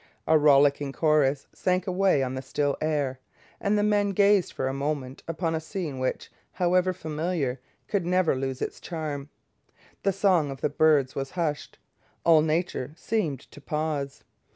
A 0.25 0.35
rollicking 0.35 0.93
chorus 0.93 1.45
sank 1.53 1.85
away 1.85 2.23
on 2.23 2.33
the 2.33 2.41
still 2.41 2.75
air, 2.81 3.19
and 3.59 3.77
the 3.77 3.83
men 3.83 4.13
gazed 4.13 4.51
for 4.51 4.67
a 4.67 4.73
moment 4.73 5.21
upon 5.27 5.53
a 5.53 5.59
scene 5.59 5.99
which, 5.99 6.31
however 6.53 6.91
familiar, 6.91 7.59
could 7.87 8.03
never 8.03 8.35
lose 8.35 8.63
its 8.63 8.79
charm. 8.79 9.29
The 10.01 10.11
song 10.11 10.49
of 10.49 10.61
the 10.61 10.69
birds 10.69 11.13
was 11.13 11.29
hushed. 11.29 11.77
All 12.25 12.41
nature 12.41 12.93
seemed 12.97 13.41
to 13.51 13.61
pause. 13.61 14.23